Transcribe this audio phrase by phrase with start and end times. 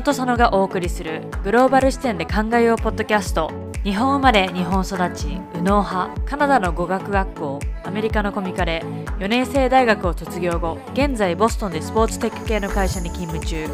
[0.00, 3.69] 野と佐野がお送りするグローバル視点で考えようポッドキャスト。
[3.82, 8.82] 日本生まれ日本育ち右脳派カナダの語学学校アメリカのコミカレ
[9.18, 13.66] 4年生大学を卒業後現在ボストンでスポーツテック系の会社に勤務中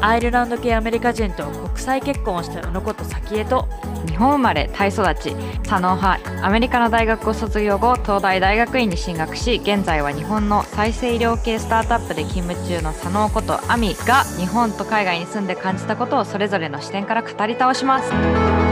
[0.00, 3.68] アイルランド系アメリカ人と国際結婚をした宇野こと早紀江と
[4.08, 5.30] 日本生まれタイ育ち
[5.62, 18.71] 左脳派アメリカの大学を卒業後東大大学院に進学し現在は日本の再生医療系スタートアップで勤務中の左脳ことアミが日本と海外に住んで感じたことをそれぞれの視点から語り倒します。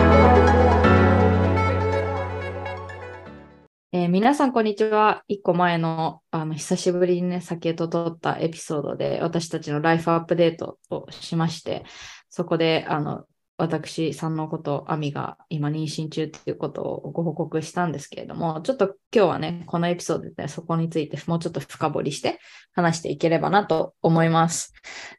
[3.92, 5.24] えー皆さん、こんにちは。
[5.26, 11.84] 一個前の、あの、久しぶりにね、酒と撮ったエピソードで、私たちのライフアップデートをしまして、
[12.28, 13.24] そこで、あの、
[13.60, 22.38] 私、さんのこと、アミが今妊娠中っていうことをご報告したんですけれども、ちょっと今日はね、このエピソードで、ね、そこについてもうちょっと深掘りして
[22.72, 24.72] 話していければなと思います。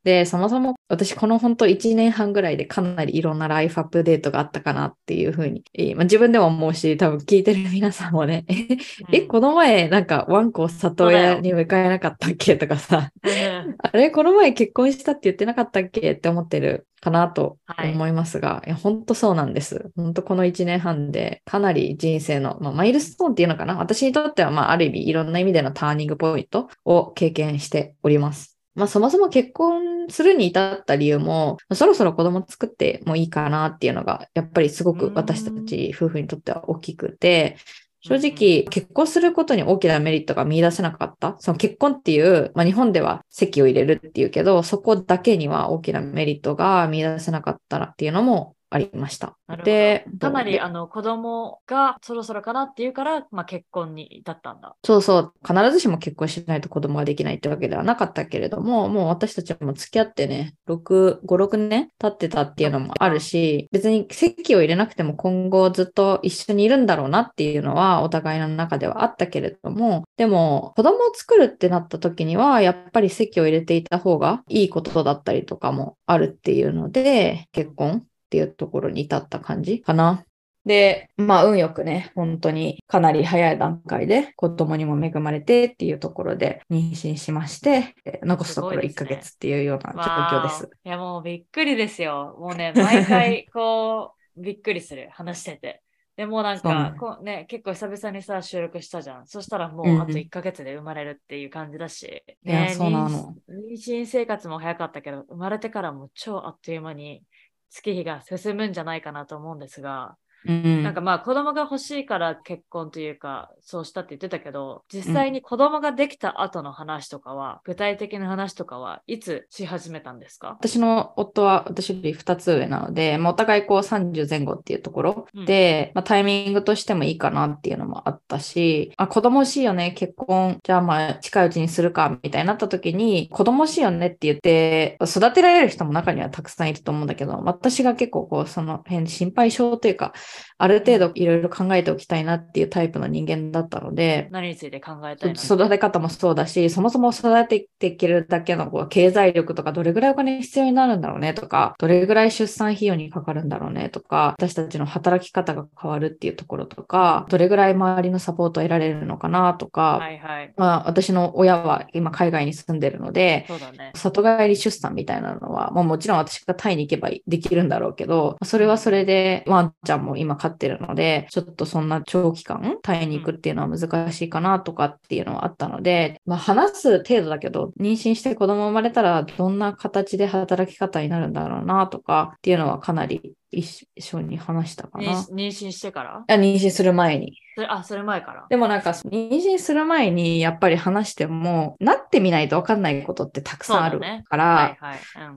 [0.04, 8.78] で、そもそも私この本当1年半ぐらいでかなりいろんなライフアップデートがあったかなっていうふうに、えーまあ、自分でも思うし、多分聞いてる皆さんもね、え、
[9.12, 19.92] えこの前なんかワンコを里親に迎えなかったっけとかさ、うんあれこの前結婚したって言ってなかったっけって思ってるかなとはい思いますが、いや本当そうなんです。
[19.96, 28.58] 本当この1年半でかなり人生の、まあ、マイルストーンっていうのかな私にとってはまあある意味いろんな意味でのターニングポイントを経験しております。
[28.76, 37.58] まあそもそも結婚するに至った理由も、そろそろ子供作ってもいいかなっていうのが、やっぱりすごく私たち夫婦にとっては大きくて、
[38.04, 41.36] 正直、結婚することに大きなメリットが見出せなかった？
[41.40, 49.38] その結婚っていう、まあ、日本では籍を入れるっていうけど、そこだけには大きなメリットが見出せなかったらっていうのもありました。
[49.66, 54.78] で、かなりであの子供がそろそろかなっていうから、まあ、結婚に至ったんだ。
[54.86, 80.24] そうそう、必ずしも結婚しないと子供ができないってわけではなかったけれども、もう私たちも付き合ってね、6、5、6年経ってたっていうのもあるし、別に籍を入れなくても今後ずっと一緒にいるんだろうなっていうのはお互いの中ではあったけれども、でも子供を作るってなった時には、やっぱり籍を入れていた方がいいことだったりとかもあるっていうので、結婚っていうところに至った感じかな。
[80.66, 90.70] で、まあ、運よくね、本当にかなり早い段階で子供にも恵まれてっていうところで妊娠しまして、えー残すところ1すごいですねヶ月っていうような状況ですわ。
[90.70, 92.38] ーいやもうびっくりですよ。
[92.40, 95.82] もうね、毎回こう、 びっくりする、話してて。
[96.16, 99.28] でもうなんかこう、ね、結構久々にさ、収録したじゃん。
[99.28, 102.24] そしたらもうんううんあと1ヶ月で生まれるっていう感じだし。
[102.46, 107.24] いやねそうなの妊娠生活も早かったけど、生まれてからも超あっという間に
[107.72, 110.84] 月日が進むんじゃないかなと思うんですが、うん。
[110.84, 120.58] なんかまあ子供が欲しいから結婚というかそうしたって言ってたけど実際に子供ができた後の話とかは、具体的な話とかはいつし始めたんですか？
[120.60, 140.14] 私の夫は私より2つ上なので、まあお互いこう30前後っていうところで、まあ、タイミングとしてもいいかなっていうのもあったし、あ、子供欲しいよね、結婚、じゃあまあ近いうちにするか、みたいになった時に、子供欲しいよねって言って、育てられる人も中にはたくさんいると思うんだけど、私が結構こう、その辺心配性というか、
[140.58, 145.42] ある程度いろいろ考えておきたいなっていうタイプの人間だったので、何について考えたいの？
[145.42, 160.54] 育て方もそうだし、そもそも育てていけるだけのこう経済力とか、どれぐらいお金必要になるんだろうねとか、どれぐらい出産費用にかかるんだろうねとか、私たちの働き方が変わるっていうところとか、どれぐらい周りのサポートを得られるのかなとか、はいはい。
[160.58, 163.92] まあ私の親は今海外に住んでるので、そうだね。
[163.96, 185.22] 里帰り出産みたいなのは、まあ、もちろん私がタイに行けばできるんだろうけど、それはそれでワンちゃんも今飼ってるので、ちょっとそんな長期間耐えに行くっていうのは難しいかなとかっていうのはあったので、まあ話す程度だけど、妊娠して子供生まれたらどんな形で働き方になるんだろうなとかっていうのはかなり一緒に話したか妊な。
[185.24, 186.24] 妊娠してから？
[186.28, 187.34] あ妊娠する前に。
[187.56, 188.46] それあ、それ前から。
[188.50, 194.78] でもなんか、妊娠する前にやっぱり話しても、なってみないと分かんないことってたくさんあるから、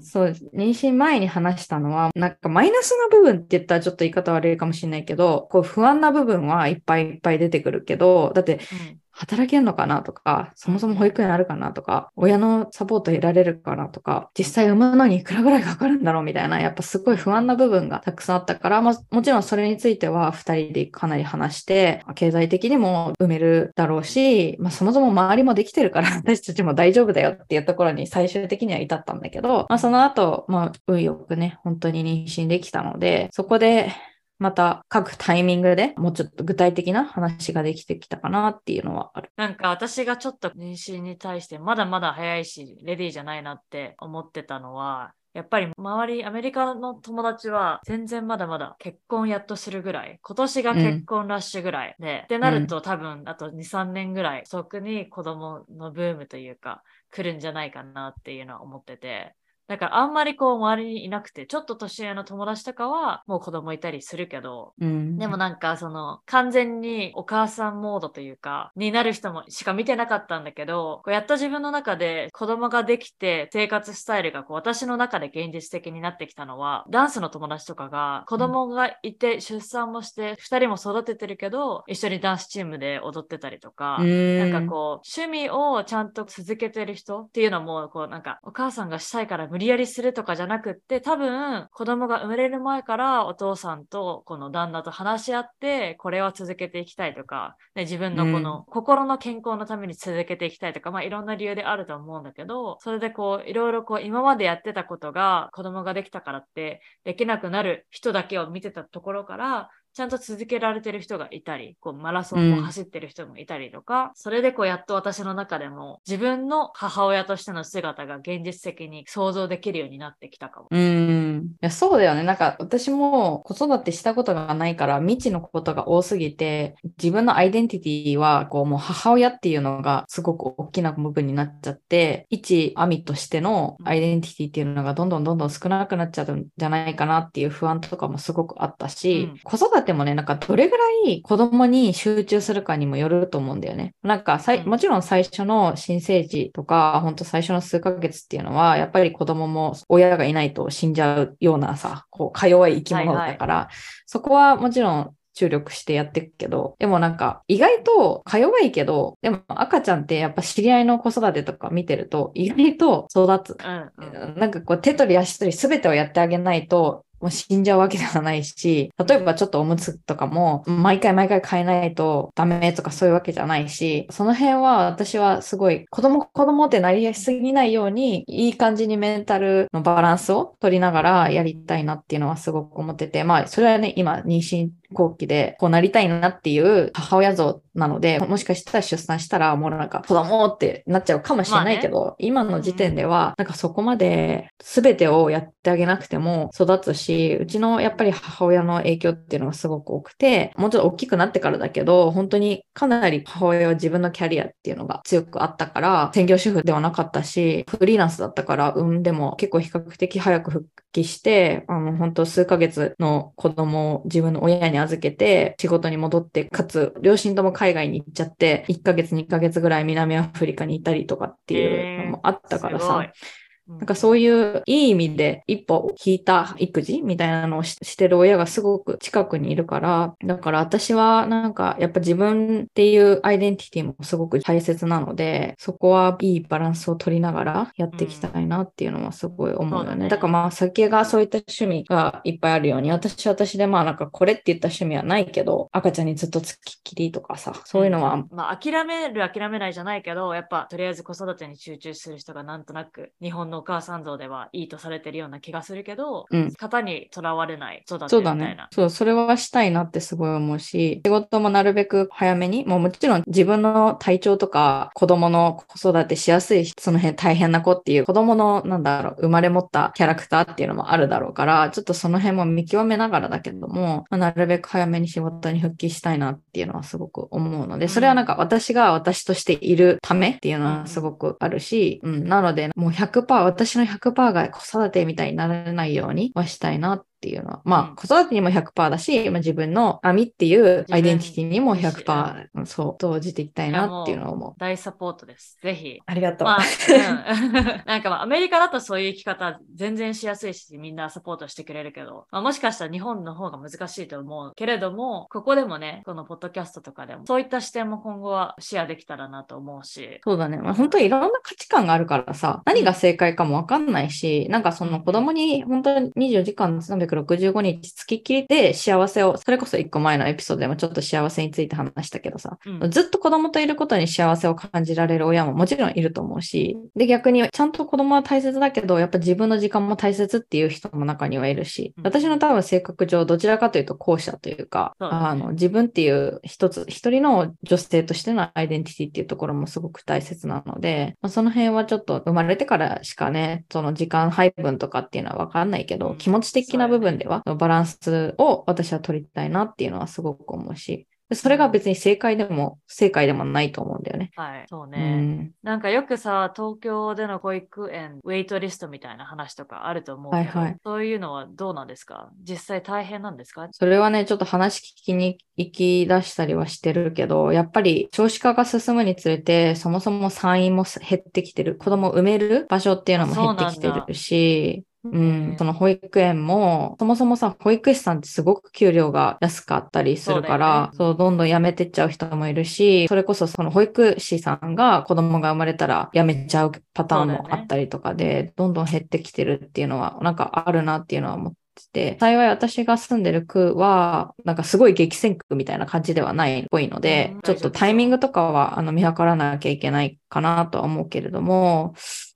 [0.01, 33.93] そう、妊娠前に話したのは、なんかマイナスな部分って言ったらちょっと言い方悪いかもしれないけど、こう不安な部分はいっぱいいっぱい出てくるけど、だってうん働けんのかなとか、そもそも保育園あるかなとか、親のサポート得られるかなとか、実際産むのにいくらぐらいかかるんだろうみたいな、やっぱすごい不安な部分がたくさんあったから、まあもちろんそれについては二人でかなり話して、経済的にも埋めるだろうし、まあそもそも周りもできてるから 私たちも大丈夫だよっていうところに最終的には至ったんだけど、まあその後、まあ運よくね、本当に妊娠できたので、そこで
[34.39, 39.31] また各タイミングでもうちょっと具体的な話ができてきたかなっていうのはある。
[39.37, 59.35] なんか私がちょっと妊娠に対してまだまだ早いし、レディーじゃないなって思ってたのは、やっぱり周り、アメリカの友達は全然まだまだ結婚やっとするぐらい、今年が結婚ラッシュぐらいで、ってなると多分あと2、3年ぐらい、即に子供のブームというか、来るんじゃないかなっていうのは思ってて、
[59.67, 84.51] だからあんまりこう周りにいなくて、ちょっと年上の友達とかはもう子供いたりするけど、うん、でもなんかその完全にお母さんモードというか、になる人もしか見てなかったんだけど、こうやっと自分の中で子供ができて生活スタイルがこう私の中で現実的になってきたのは、ダンスの友達とかが子供がいて出産もして二人も育ててるけど、一緒にダンスチームで踊ってたりとか、うん。
[84.51, 120.67] なんかこう趣味をちゃんと続けてる人っていうのも、こうなんかお母さんがしたいから無理やりするとかじゃなくって、多分子供が生まれる前からお父さんとこの旦那と話し合って、これは続けていきたいとか、ね、自分のこの心の健康のために続けていきたいとか、まあいろんな理由であると思うんだけど、それでこういろいろこう今までやってたことが子供ができたからってできなくなる人だけを見てたところから、ちゃんと続けられてる人がいたり、こうマラソンも走ってる人もいたりとか、それでこうやっと私の中でも自分の母親としての姿が現実的に想像できるようになってきたかも。
[120.69, 121.47] うん。
[121.55, 122.25] いや、そうだよね。
[122.25, 143.95] なんか私も子育てしたことがないから未知のことが多すぎて、自分のアイデンティティはこうもう母親っていうのがすごく大きな部分になっちゃって、一アミとしてのアイデンティティっていうのがどんどんどんどん少なくなっちゃうんじゃないかなっていう不安とかもすごくあったし、うん子育てもね、なんかどれぐらい子供に集中するかにもよると思うんだよね。
[144.03, 153.69] なんかさい、うんもちろん最初の新生児とか、本当最初の数ヶ月っていうのは、やっぱり子供も親がいないと死んじゃうようなさ、こう、か弱い生き物だから、
[154.07, 163.57] そこはもちろん注力してやっていくけど、でもなんか意外とか弱いけど、でも赤ちゃんってやっぱ知り合いの子育てとか見てると意外と育つ。
[163.63, 164.39] うんうん。
[164.39, 239.91] なんかこう手取り足取り全てをやってあげないと、もう死んじゃうわけではないし、例えばちょっとおむつとかも、毎回毎回変えないとダメとかそういうわけじゃないし、その辺は私はすごい子供子供ってなりすぎないように、いい感じにメンタルのバランスを取りながらやりたいなっていうのはすごく思ってて、まあそれはね、今妊娠後期でこうなりたいなっていう母親像なので、もしかしたら出産したらもうなんか子供ってなっちゃうかもしれないけど、今の時点ではなんかそこまで全てをやってあげなくても育つし、うちのやっぱり母親の影響っていうのがすごく多くて、もうちょっと大きくなってからだけど、本当にかなり母親は自分のキャリアっていうのが強くあったから、専業主婦ではなかったし、フリーランスだったから産んでも結構比較的早く復帰して、あの本当数ヶ月の子供を自分の親に預けて仕事に戻って、かつ両親とも海外に行っちゃって、1ヶ月2ヶ月ぐらい南アフリカにいたりとかっていうのもあったからさ、えーなんかそういういい意味で一歩引いた育児みたいなのをししてる親がすごく近くにいるから、だから私はなんかやっぱ自分っていうアイデンティティもすごく大切なので、そこはいいバランスを取りながらやっていきたいなっていうのはすごい思うよね。
[239.91, 258.65] そうだねだからまあ先がそういった趣味がいっぱいあるように、私は私でまあなんかこれって言った趣味はないけど、赤ちゃんにずっとつきっきりとかさ、そういうのはまあ、諦める諦めないじゃないけど、やっぱとりあえず子育てに集中する人がなんとなく日本のお母さん像ではいいとされてるような気がするけど、うん型にとらわれない育てそうだみたいな。。
[258.65, 294.55] ねそう、それはしたいなってすごい思うし、仕事もなるべく早めに、もうもちろん自分の体調とか子供の子育てしやすい、その辺大変な子っていう子供のなんだろう、生まれ持ったキャラクターっていうのもあるだろうから、ちょっとその辺も見極めながらだけども、まあなるべく早めに仕事に復帰したいなっていうのはすごく思うので、それはなんか私が私としているためっていうのはすごくあるし、うん、なのでもう100%、私の100%が子育てみたいにならないようにはしたいなっていうのは、まあ、うん子育てにも100%だし、まあ、自分の網っていうアイデンティティにも自分100%、うんそう、投じていきたいなっていうのを思う。
[294.59, 295.59] 大サポートです。
[295.63, 296.01] ぜひ。
[296.05, 296.47] ありがとう。
[296.47, 310.59] まあ、うん、 なんかまあアメリカだとそういう生き方全然しやすいし、みんなサポートしてくれるけど、まあ、もしかしたら日本の方が難しいと思うけれども、ここでもね、このポッドキャストとかでも、そういった視点も今後はシェアできたらなと思うし、そうだね。
[310.59, 316.83] まあ、本当にいろんな価値観があるからさ、何が正解かもわかんないし、なんかその子供に本当に24時間
[317.23, 322.91] 365日月きりで幸せを、それこそ1個前のエピソードでもちょっと幸せについて話したけどさ、うん。
[322.91, 332.05] ずっと子供といることに幸せを感じられる親ももちろんいると思うし、で逆にちゃんと子供は大切だけど、やっぱ自分の時間も大切っていう人も中にはいるし、うん。
[332.05, 346.19] 私の多分性格上どちらかというと後者というか、そうあの自分っていう一つ、一人の女性としてのアイデンティティっていうところもすごく大切なので、まあ、その辺はちょっと生まれてからしかね、その時間配分とかっていうのはわかんないけど、うん。
[346.19, 354.31] 気持ち的な部分ではバランスを私は取りたいなっていうのはすごく思うし、でそれが別に正解でも不正解でもないと思うんだよね。
[354.37, 354.67] はい。
[354.69, 355.17] そううね。
[355.17, 355.53] ん。
[355.63, 362.29] なんかよくさ、東京での保育園、ウェイトリストみたいな話とかあると思うけど、はいはいそういうのはどうなんですか？
[362.43, 363.69] 実際大変なんですか？
[363.73, 371.77] それはね、ちょっと話聞きに行き出したりはしてるけど、やっぱり少子化が進むにつれて、そもそも産院も減ってきてる。
[371.77, 391.59] 子供を産める場所っていうのも減ってきてるし、うん、その保育園も、そもそもさ、保育士さんってすごく給料が安かったりするから、そそう,、どんどん辞めてっちゃう人もいるし、それこそその保育士さんが子供が生まれたら辞めちゃうパターンもあったりとかで、どんどん減ってきてるっていうのは、なんかあるなっていうのは思って
[391.93, 397.41] て、幸い私が住んでる区は、なんかすごい激戦区みたいな感じではないっぽいので、うん。
[397.43, 401.95] ちょっとタイミングとかはあの見計らなきゃいけないかなとは思うけれども、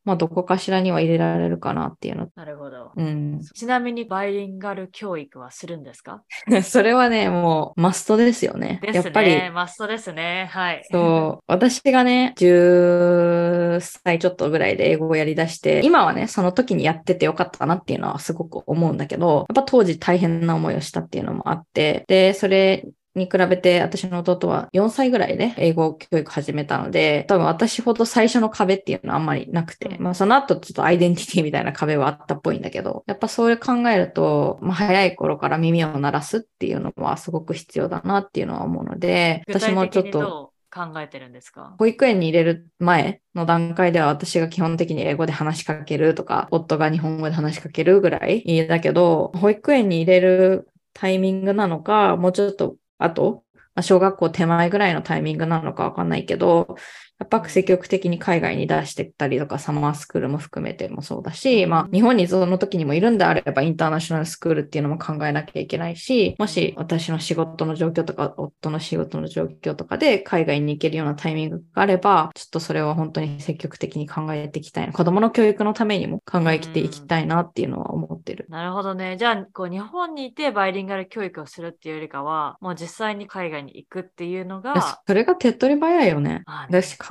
[0.09, 2.29] まあどこかしらには入れられるかなっていうの。
[2.35, 2.93] なるほど。
[2.97, 3.41] うん。
[3.55, 6.23] ちなみにバイリンガル教育はするんですか？
[6.65, 8.81] それはね、もうマストですよね。
[8.83, 9.03] ですね。
[9.05, 10.49] やっぱり、マストですね。
[10.51, 10.83] はい。
[10.91, 30.03] そう、私がね、10歳ちょっとぐらいで英語をやり出して、今はね、その時にやっててよかったなっていうのはすごく思うんだけど、やっぱ当時大変な思いをしたっていうのもあって、で、それに比べて私の弟は4歳ぐらいで英語教育始めたので、多分私ほど最初の壁っていうのはあんまりなくて、うん。
[30.03, 41.75] まあその後ちょっとアイデンティティみたいな壁はあったっぽいんだけど、やっぱそれ考えると、まあ早い頃から耳を鳴らすっていうのはすごく必要だなっていうのは思うので、私もちょっと考えてるんですか？
[41.79, 56.77] 保育園に入れる前の段階では私が基本的に英語で話しかけるとか、夫が日本語で話しかけるぐらいだけど、保育園に入れるタイミングなのか、もうちょっと後、まあ小学校手前ぐらいのタイミングなのかわかんないけど、
[57.19, 74.93] やっぱ積極的に海外に出してったりとか、サマースクールも含めてもそうだし、うんまあ日本にその時にもいるんであればインターナショナルスクールっていうのも考えなきゃいけないし、もし私の仕事の状況とか、夫の仕事の状況とかで海外に行けるようなタイミングがあれば、ちょっとそれは本当に積極的に考えていきたいな。
[74.93, 78.47] 子供の教育のためにも考えていきたいなっていうのは思ってる。
[78.49, 79.17] なるほどね。
[79.17, 86.45] じゃあ、こう、日本にいてバイリンガル教育をするっていうよりかは、もう実際に海外に行くっていうのが、それが手っ取り早いよね。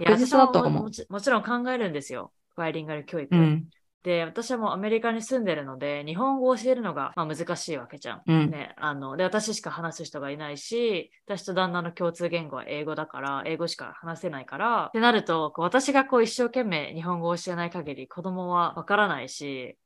[0.06, 1.20] 確実だと思ういや私もも。
[1.20, 2.32] ちろん考えるんですよ。
[2.56, 3.36] バイリンガル教育。
[3.36, 3.70] うん。
[4.04, 8.22] で、私はもうアメリカに住んでるので、日本語を教えるのが、まあ、難しいわけじゃん。
[8.26, 8.50] うん。
[8.50, 19.78] ね、あの、で、私しか話す人がいないし、私と旦那の共通言語は英語だから、英語しか話せないから、ってなると、こう私がこう一生懸命日本語を教えない限り子供はわからないし、うん、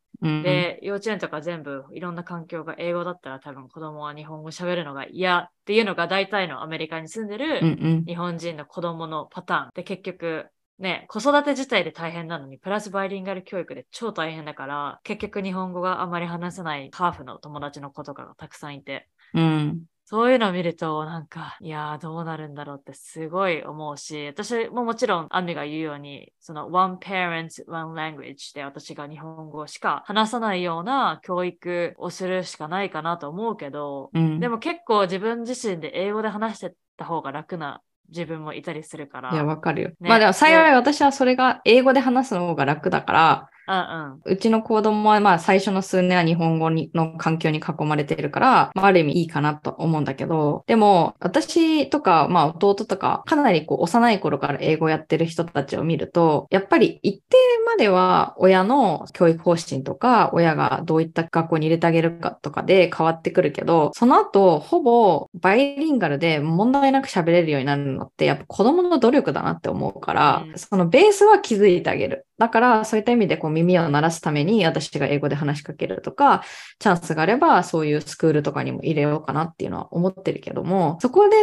[0.42, 8.06] で、幼稚園とか全部いろんな環境が英語だったら多分子供は日本語喋るのが嫌っていうのが大体のアメリカに住んでるん。
[8.06, 9.70] 日本人の子供のパターン。
[9.76, 10.48] で、結局、
[10.80, 19.84] ね、子育て自体で大変なのに、プラスバイリンガル教育で超大変だから、結局日本語があまり話せないハーフの友達の子とかがたくさんいて、うん。
[20.12, 34.42] そういうのを見ると、なんか、いやー、どうなるんだろうってすごい思うし、私ももちろん、アミが言うように、その、one parent, one language で私が日本語しか話さないような教育をするしかないかなと思うけど、うん。
[34.42, 39.32] でも結構自分自身で英語で話してた方が楽な自分もいたりするから。
[39.32, 39.90] いや、わかるよ。
[40.02, 44.34] ねまあでも幸い私はそれが英語で話すの方が楽だから、うんうん。
[44.34, 72.26] うちの子供はまあ最初の数年は日本語にの環境に囲まれてるから、まあ、ある意味いいかなと思うんだけど、でも私とかまあ弟とかかなりこう幼い頃から英語やってる人たちを見ると、やっぱり一定までは親の教育方針とか、親がどういった学校に入れてあげるかとかで変わってくるけど、その後ほぼバイリンガルで問題なく喋れるようになるのってやっぱ子供の努力だなって思うから、うんそのベースは気づいてあげる。
[72.42, 76.44] だから、そういった意味でこう耳を鳴らすために私が英語で話しかけるとか、
[76.80, 81.36] チャンスがあればそういうスクールとかにも入れようかなっていうのは思ってるけども、そこで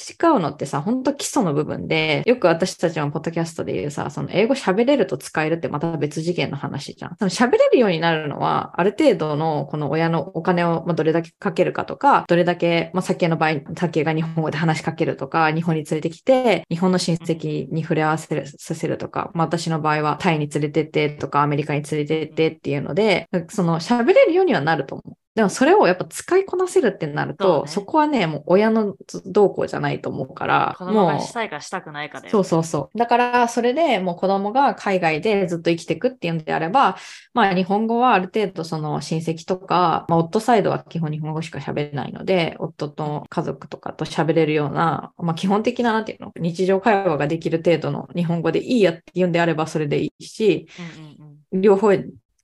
[0.00, 7.16] 違うのってさ、本当基礎の部分で、よく私たちのポッドキャストで言うさ、その英語喋れると使えるってまた別次元の話じゃん。
[7.18, 25.19] その喋れるようになるのは、ある程度のこの親のお金をどれだけかけるかとか、どれだけ、まあ、先の場合、先が日本語で話しかけるとか、日本に連れてきて、日本の親戚に触れ合わせるさせるとか、まあ、私の場合はタイに連れてってとか、アメリカに連れてってっていうので、その喋れるようにはなると思う。
[25.36, 28.96] でもそれをやっぱ使いこなせるってなると、そ,、ねこはね、もう親の
[29.26, 32.28] 動向じゃないと思うから、子供もうがしたいかしたくないかで。
[32.28, 32.98] そうそうそう。
[32.98, 36.96] だから、それでもう子供が海外でずっと生きていくっていうんであれば、
[37.32, 50.66] まあ日本語はある程度その親戚とか、まあ夫サイドは基本日本語しか喋れないので、夫と家族とかと喋れるような、まあ基本的ななんていうの、日常会話ができる程度の日本語でいいやっていうんであればそれでいいし、
[50.98, 51.60] うんうんうん。
[51.60, 51.92] 両方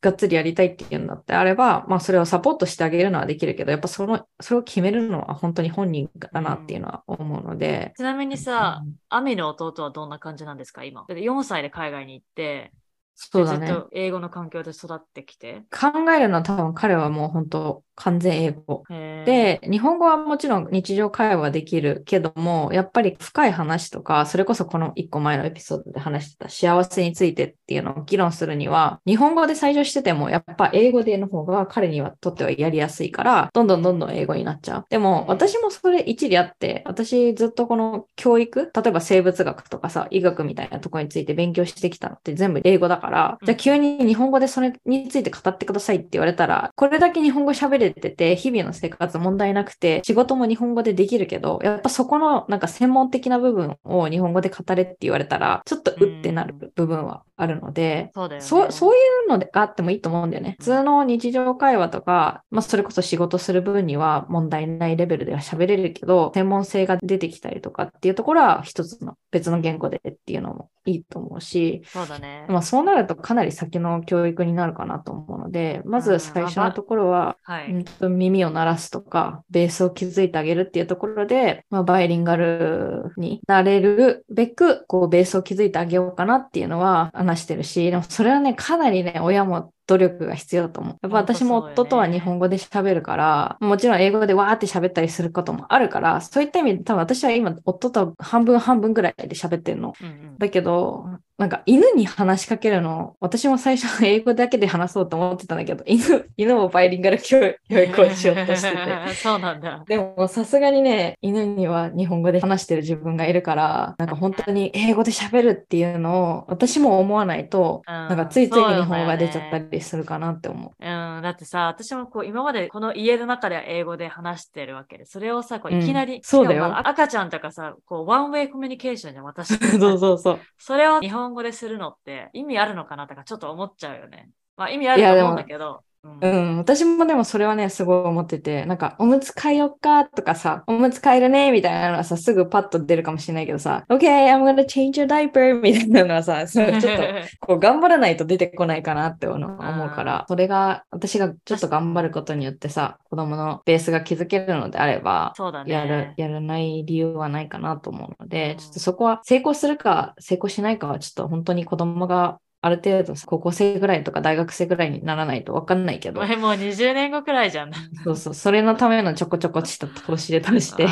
[0.07, 7.93] がっつりやりたいっていうんだってあれば、まあそれをサポートしてあげるのはできるけど、やっぱその、それを決めるのは本当に本人だなっていうのは思うので。
[7.97, 11.05] ちなみにさうん、アミの弟はどんな感じなんですか、今？
[11.09, 12.73] だって4歳で海外に行って、
[13.15, 13.67] そうだね。
[13.67, 15.63] ずっと英語の環境で育ってきて。
[15.71, 18.85] 考えるのは多分彼はもう本当完全英語。
[18.89, 34.85] で、日本語はもちろん日常会話できるけども、やっぱり深い話とか、それこそこの一個前のエピソードで話してた幸せについてっていうのを議論するには、日本語で最初してても、やっぱ英語での方が彼にはとってはやりやすいから、どんどんどんどん英語になっちゃう。
[34.91, 58.47] でも、私もそれ一理あって、私ずっとこの教育、例えば生物学とかさ、医学みたいなところについて勉強してきたのって全部英語だから、じゃあ急に日本語でそれについて語ってくださいって言われたら、これだけ日本語喋れてて、日々の生活問題なくて、仕事も日本語でできるけど、やっぱそこのなんか専門的な部分を日本語で語れって言われたら、ちょっとうってなる部分はあるので、そうだよね。
[58.47, 60.57] そう、そういうのがあってもいいと思うんだよね。
[60.59, 72.47] 普通の日常会話とか、まあそれこそ仕事する分には問題ないレベルでは喋れるけど、専門性が出てきたりとかっていうところは一つの別の言語でっていうのもいいと思うし、そうだね。
[72.49, 77.76] まあそうなるとかなり先の教育になるかなと思うので、まず最初のところは、はい。
[77.77, 90.97] うんと耳を鳴らすとか、ベースを築いてあげるっていうところで、まあ、バイリンガルになれるべく、こう、ベースを築いてあげようかなっていうのは話してるし、でもそれはね、かなりね、親も努力が必要だと思う。
[91.03, 99.95] やっぱ私も夫とは日本語で喋るから、もちろん英語でわーって喋ったりすることもあるから、そういった意味で多分私は今夫と半分半分ぐらいで喋ってるの。
[100.01, 101.07] うんうんだけど、
[101.39, 107.39] なんか犬に話しかけるの、私も最初英語だけで話そうと思ってたんだけど、犬、犬もバイリンガル教
[107.69, 109.15] 教育をしようとしてて。
[109.23, 109.85] そうなんだ。
[109.87, 120.71] でもさすがにね、犬には日本語で話してる自分がいるから、なんか本当に英語で喋るっていうのを私も思わないと、ななんかついつい日本語が出ちゃったりするかなって思う。
[120.81, 130.41] うん、だってさ、私もこう今までこの家の中では英語で話してるわけで、それをさ、こううんいきなり、そうだよ赤ちゃんとかさ、こうワンウェイコミュニケーションじゃん、私 そうそうそう。
[130.57, 134.31] それを日本本語でするのって意味あるのかなとかちょっと思っちゃうよね。
[134.57, 135.83] まあ意味あると思うんだけど。
[136.21, 136.33] うん。
[136.33, 146.89] うん、私もでもそれはね、すごい思ってて、なんか、おむつ替えよっかとかさ、おむつ替えるねみたいなのはさ、すぐパッと出るかもしれないけどさ、OK, I'm gonna change your diaper みたいなのはさ、ちょっと、
[147.41, 155.73] こう頑張らないと出てこないかなって思うから、それが私がちょっと頑張ることによってさ、子供のベースが築けるのであれば、そうだね。
[155.73, 158.57] やる、やらない理由はないかなと思うので、うん。
[158.59, 167.73] ちょっとそこは成功するか成功しないかはちょっと本当に子供がある程度高校生ぐらいとか大学生ぐらいにならないとわかんないけど、前もう20年後くらいじゃん。
[168.05, 170.87] そうそう、それのためのちょこちょこした投資で出して、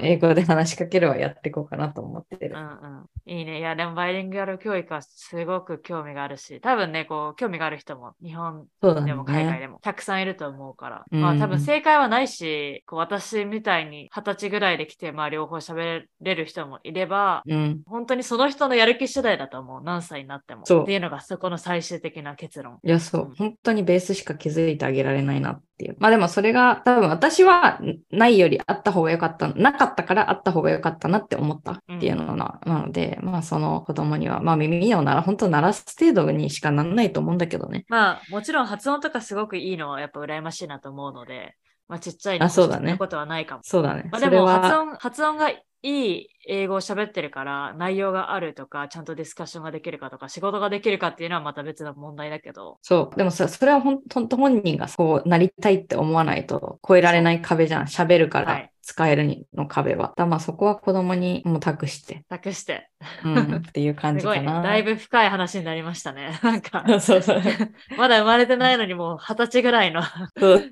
[0.00, 2.58] 英語で話しかけるはやっていこうかなと思ってるー。
[2.58, 3.06] うんうん。
[3.26, 3.58] いいね。
[3.58, 8.66] いや、でもバイリンガル教育はすごく興味があるし、多分ね、こう、興味がある人も日本。
[8.82, 17.82] でも海外でもたくさんいると思うから、うんまあ多分正解はないし、こう私みたいに二十歳ぐらいで来て、まあ両方喋れる人もいれば、うん。
[17.86, 19.82] 本当にその人のやる気次第だと思う。
[19.82, 20.66] 何歳になっても。
[20.66, 22.78] そうっていうのがそこの最終的な結論。
[22.82, 23.34] いや、そううん。
[23.34, 25.96] 本当にベースしか築いてあげられないなっていう。
[25.98, 37.84] まあでもそれが多分私はないよりあった方が良かった、なかったからあった方が良かったなって思ったっていうのな,、なので、まあその子供には、まあ耳をなら、本当鳴らす程度にしかなんないと思うんだけどね。
[37.88, 41.54] まあもちろん発音とかすごくいいのはやっぱ羨ましいなと思うので、
[41.88, 43.60] まあちっちゃいのあそうだねことはないかも。
[43.64, 44.08] そうだね。
[44.10, 53.16] まあ、でも発は、音、発音がいい英語を喋ってるから、内容があるとか、ちゃんとディスカッションができるかとか、仕事ができるかっていうのはまた別の問題だけど、そう。
[53.16, 57.84] でもさ、それはほん本当本人がそうなりたいって思わないと超えられない壁じゃん。
[57.84, 60.12] 喋るからはい使えるにの壁は。
[60.16, 62.90] だまあそこは子供にもう託して、託して。
[63.24, 64.18] うん、 っていう感。
[64.18, 64.62] じかな。
[64.62, 66.38] だいぶ深い話になりましたね。
[66.42, 67.42] なんか、そうそう。
[67.96, 70.02] まだ生まれてないのにもう二十歳ぐらいの
[70.38, 70.70] そう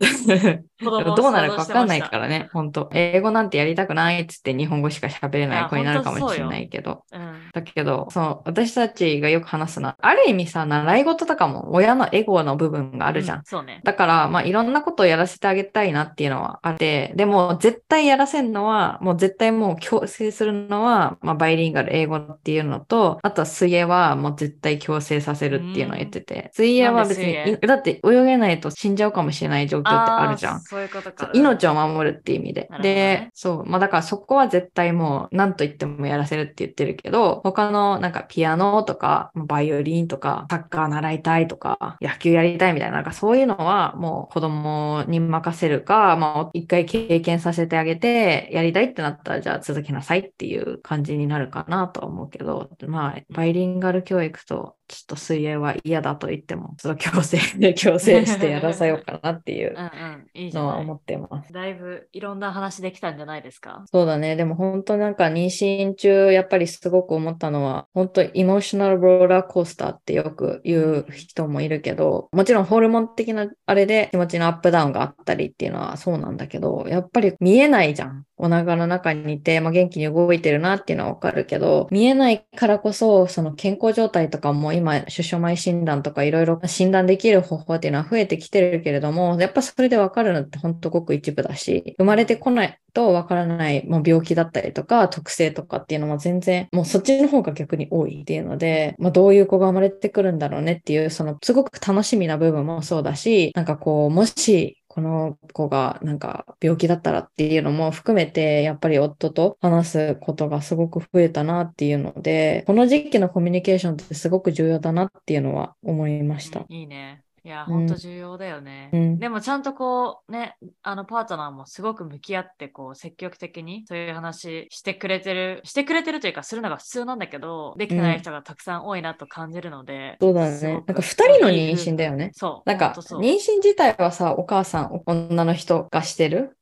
[1.17, 7.05] どうなるか想像してわかんないからね、本当英語なんてやりたくないっつって日本語しか喋れない子になるかもしれないけど。
[7.13, 7.51] うん。
[7.53, 13.39] だけど、その私たちがよく話すのは、ある意味さ、習い事とかも親のエゴの部分があるじゃん。
[13.39, 13.81] うそうね。
[13.85, 30.61] だから、まあ、いろんなことをやらせてあげたいなっていうのはあって、でも、絶対対やらせるのは、もう絶対もう強制するのは、まあ、バイリンガル英語っていうのと、あとは水泳はもう絶対強制させるっていうのを言ってて、水泳は別にだって泳げないと死んじゃうかもしれない状況ってあるじゃんー。
[30.61, 31.31] そういうことか。
[31.35, 32.69] 命を守るっていう意味で。
[32.83, 33.67] で、そう。
[33.67, 60.27] まあだからそこは絶対もう何と言ってもやらせるって言ってるけど、他のなんかピアノとか、バイオリンとか、サッカー習いたいとか、野球やりたいみたいな、なんかそういうのはもう子供に任せるか、まあ一回経験させてあげて、やりたいってなったらじゃあ続けなさいっていう感じになるかなとは思うけど、まあバイリンガル教育とちょっと水泳は嫌だと言っても、ちょっと強制で 強制してやらさようかなっていううんうん。
[60.35, 60.95] いいじゃないのは思。
[60.97, 61.53] ってます。
[61.53, 63.85] だいぶいろんな話できたんじゃないですか？
[63.91, 64.37] そうだね。
[64.37, 78.25] でも本当なんか妊娠中やっぱりすごく思ったのは、本当イモーショナルローラーコースターってよく言う人もいるけど、もちろんホルモン的なあれで気持ちのアップダウンがあったりっていうのはそうなんだけど、やっぱり見えないじゃん。
[78.45, 116.61] お腹の中にいて、まあ、元気に動いてるなっていうのはわかるけど、見えないからこそ、その健康状態とかも今、今出生前診断とかいろいろ診断できる方法っていうのは増えてきてるけれども、やっぱそれでわかるのって本当ごく一部だし、生まれてこないとわからない、もう病気だったりとか、特性とかっていうのも全然、もうそっちの方が逆に多いっていうので、まあ、どういう子が生まれてくるんだろうねっていう、そのすごく楽しみな部分もそうだし、なんかこう、もし、この子がなんか病気だったらっていうのも含めて、やっぱり夫と話すことがすごく増えたなっていうので、この時期のコミュニケーションってすごく重要だなっていうのは思いました。
[116.69, 117.25] いいね。
[117.45, 118.91] いや、うんほんと重要だよね。
[118.93, 130.17] うんでもちゃんとこうね、あのパートナーもすごく向き合ってこう積極的にそういう話してくれてる、してくれてるというかするのが普通なんだけど、できてない人がたくさん多いなと感じるので。
[130.21, 130.73] そうだね。
[130.73, 132.31] なんか二人の妊娠だよね。
[132.35, 132.69] そう。
[132.69, 136.57] なんか妊娠自体はさ、お母さん、女の人がしてる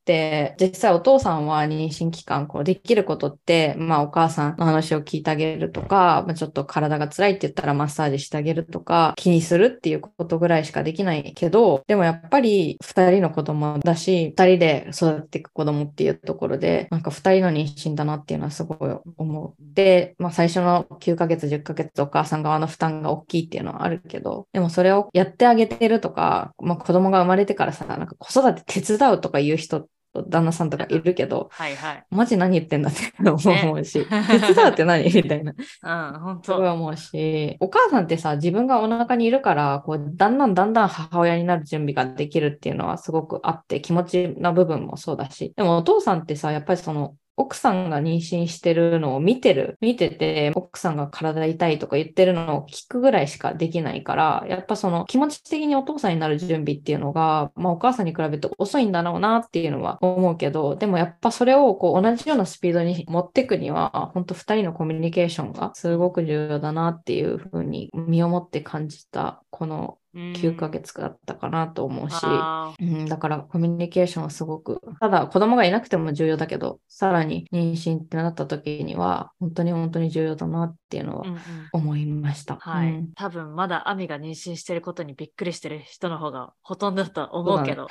[0.59, 19.53] 実際お父さんは妊娠期間、こうできることって、まあお母さんの話を聞いてあげるとか、まあ、ちょっと体が辛いって言ったらマッサージしてあげるとか、気にするっていうことぐらいしかできないけど、でもやっぱり二人の子供だし、二人で育てていく子供っていうところで、なんか二人の妊娠だなっていうのはすごい思う。
[19.59, 32.05] で、まあ最初の9ヶ月、10ヶ月お母さん側の負担が大きいっていうのはあるけど、でもそれをやってあげてるとか、まあ子供が生まれてからさ、なんか子育て手伝うとかいう人、旦那さんとかいるけど、はいはい。
[32.09, 34.05] マジ何言ってんだって思うし、ね
[34.41, 35.53] 手伝うって何みたいな。
[35.53, 36.73] うん、ほんすごいと。
[36.73, 81.25] 思うし、お母さんってさ、自分がお腹にいるから、こう、だんだんだんだん母親になる準備ができるっていうのはすごくあって、気持ちな部分もそうだし、でもお父さんってさ、やっぱりその、奥さんが妊娠してるのを見てる、見てて、奥さんが体痛いとか言ってるのを聞くぐらいしかできないから、やっぱその気持ち的にお父さんになる準備っていうのが、まあお母さんに比べて遅いんだろうなっていうのは思うけど、でもやっぱそれをこう同じようなスピードに持っていくには、本当二人のコミュニケーションがすごく重要だなっていうふうに身をもって感じた、この9ヶ月だったかなと思うし、あうん、だからコミュニケーションはすごく、ただ子供がいなくても重要だけど、さらに妊娠ってなった時には、本当に本当に重要だなっていうのは
[81.71, 82.57] 思いました。
[82.57, 83.11] はい、うん。
[83.13, 87.87] 多分まだアミが妊娠してることにびっくりしてる人の方がほとんどだと思うけど。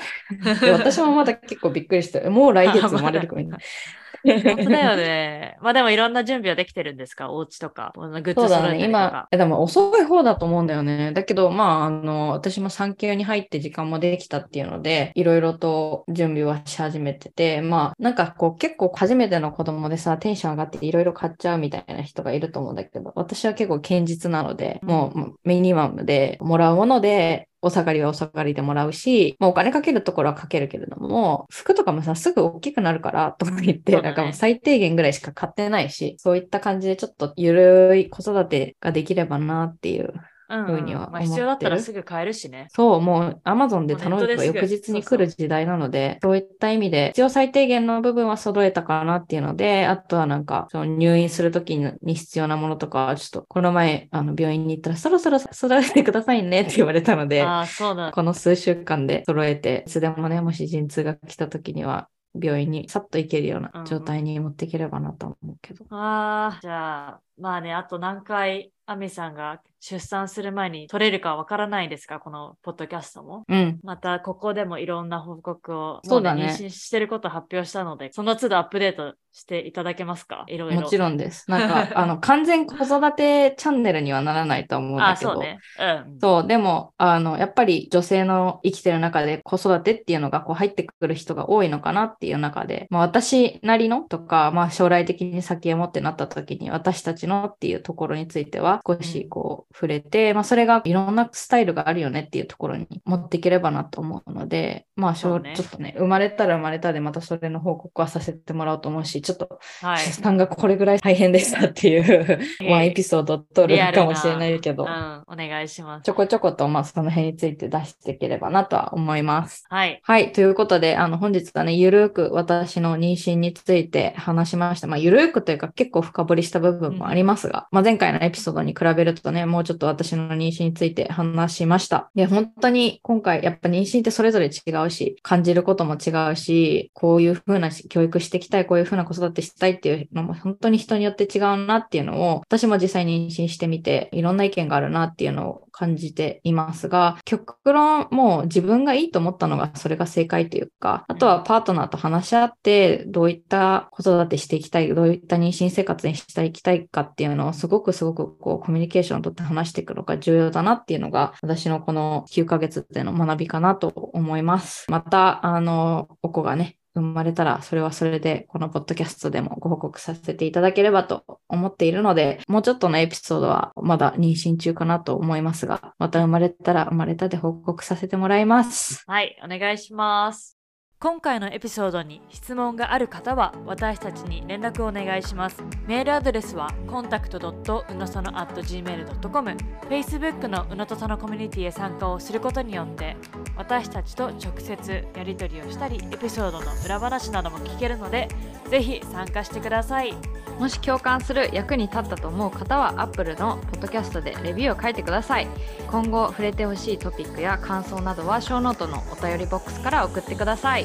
[0.61, 3.61] で私もまだ結構びっくりして、もう来月生まれるかもしれない。
[4.25, 5.57] 本当だよね。
[5.63, 7.31] まあでもいろんな準備はできてるんですか？
[7.31, 11.13] お家とか、グッズそうだね、今でも遅い方だと思うんだよね。
[11.13, 40.15] だけど、まあ、あの、私も産休に入って時間もできたっていうので、いろいろと準備はし始めてて、まあ、なんかこう、結構初めての子供でさ、テンション上がっていろいろ買っちゃうみたいな人がいると思うんだけど、私は結構堅実なので、もうミニマムで、もらうもので、お下がりはお下がりでもらうし、まあ、お金かけるところはかけるけれども、服とかもさ、すぐ大きくなるから、とか言って、なんかもう最低限ぐらいしか買ってないし、そういった感じでちょっとゆるい子育てができればなっていう。
[40.51, 42.67] うん、ふうにはまあ必要だったら思ってすぐ買えるしね。
[42.71, 58.11] そう、もう Amazon で頼めばネットですぐ翌日に来る時代なので、そういった意味で、必要最低限の部分は揃えたかなっていうので、あとはなんか、その入院するときに必要なものとかは、ちょっと、この前、あの、病院に行ったら、そろそろ揃えてくださいねって 言われたので、ああ、そうだ。
[58.13, 62.09] この数週間で揃えて、いつでもね、もし陣痛が来た時には、
[62.41, 65.85] 病院にさっと行けるような状態に持っていければなと思うけど。
[65.91, 72.19] ああ、じゃあ、まあね、あと何回アミさんが出産する前に取れるかわからないですか？
[72.19, 73.45] このポッドキャストも。
[73.49, 73.79] うん。
[73.85, 80.45] またここでもいろんな報告を、そうだねも妊娠してることを発表したので、その都度アップデートしていただけますか？
[80.49, 80.83] いろいろ。
[80.83, 81.49] もちろんです。
[81.49, 85.35] なんか、 あの、完全子育てチャンネルにはならないと思うんだあ、けど。
[85.35, 85.59] そうね。
[85.79, 85.85] う
[86.17, 86.19] ん。
[86.21, 109.99] そう、でも、あの、やっぱり女性の生きてる中で子育てっていうのがこう入ってくる人が多いのかなっていう中で、まあ私なりのとか、まあ将来的に先へもってなった時に私たちのっていうところについては少しこう触れて、まあそれがいろんなスタイルがあるよねっていうところに持っていければなと思うので、まあちょっとね、生まれたら生まれたでまたそれの報告はさせてもらおうと思うし、ちょっとはい。
[109.99, 116.05] 出産がこれぐらい大変でしたっていう、ええワンエピソードを撮るかもしれないけど、うん、お願いします。
[116.05, 119.65] ちょこちょこと、まあ、その辺について出していければなとは思います。
[119.69, 120.01] はい。
[120.03, 120.33] はい。
[120.33, 124.87] ということで、あの、本日はね、ゆるーく私の妊娠について話しました。
[124.87, 132.11] まあ、ゆるーくというか結構深掘りした部分もありますが、まあ、前回のエピソードに比べるとね、もうちょっと私の妊娠について話しました。
[132.15, 164.91] で、本当に今回、やっぱ妊娠ってそれぞれ違うし、感じることも違うし、こういうふうな教育していきたい、こういうふうな子育てしたいっていうのも本当に人によって違うなっていうのを、私も実際に妊娠してみて、いろんな意見があるなっていうのを感じていますが、極論もう自分がいいと思ったのがそれが正解というか、あとはパートナーと話し合って、どういった子育てしていきたい、どういった妊娠生活にしていきたいかっていうのをすごくすごくこうこうコミュニケーションをとって話していくのが重要だなっていうのが私のこの9ヶ月での学びかなと思います。
[164.91, 179.05] また、あの、お子がね、生まれたら、それはそれで、このポッドキャストでもご報告させていただければと思っているので、もうちょっとのエピソードはまだ妊娠中かなと思いますが、また生まれたら生まれたで報告させてもらいます。
[179.07, 180.60] はい、お願いします。
[181.03, 185.65] 今回のエピソードに質問がある方は私たちに連絡をお願いします。
[185.87, 189.57] メールアドレスは contact.unosono.gmail.com
[189.89, 193.17] Facebook のうのとそのコミュニティへ参加をすることによって
[193.57, 198.29] 私たちと直接やり取りをしたりエピソードの裏話なども聞けるので
[198.69, 200.15] ぜひ参加してください。
[200.61, 205.49] もし共感する役に立ったと思う方は Apple のポッドキャストでレビューを書いてください
[205.91, 210.85] 今後触れてほしいトピックや感想などはショーノートのお便りボックスから送ってください